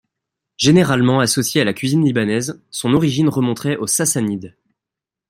[0.57, 4.55] Généralement associé à la cuisine libanaise, son origine remonterait aux Sassanides.